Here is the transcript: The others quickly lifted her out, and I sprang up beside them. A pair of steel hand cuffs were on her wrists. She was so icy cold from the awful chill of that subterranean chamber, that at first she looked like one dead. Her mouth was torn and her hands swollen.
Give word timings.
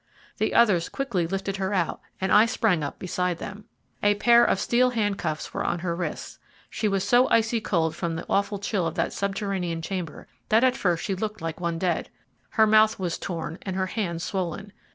The 0.39 0.55
others 0.55 0.89
quickly 0.89 1.27
lifted 1.27 1.57
her 1.57 1.75
out, 1.75 2.01
and 2.19 2.31
I 2.31 2.47
sprang 2.47 2.81
up 2.83 2.97
beside 2.97 3.37
them. 3.37 3.65
A 4.01 4.15
pair 4.15 4.43
of 4.43 4.59
steel 4.59 4.89
hand 4.89 5.19
cuffs 5.19 5.53
were 5.53 5.63
on 5.63 5.77
her 5.85 5.95
wrists. 5.95 6.39
She 6.71 6.87
was 6.87 7.03
so 7.07 7.29
icy 7.29 7.61
cold 7.61 7.95
from 7.95 8.15
the 8.15 8.25
awful 8.27 8.57
chill 8.57 8.87
of 8.87 8.95
that 8.95 9.13
subterranean 9.13 9.83
chamber, 9.83 10.27
that 10.49 10.63
at 10.63 10.75
first 10.75 11.03
she 11.03 11.13
looked 11.13 11.39
like 11.39 11.61
one 11.61 11.77
dead. 11.77 12.09
Her 12.49 12.65
mouth 12.65 12.97
was 12.97 13.19
torn 13.19 13.59
and 13.61 13.75
her 13.75 13.85
hands 13.85 14.23
swollen. 14.23 14.73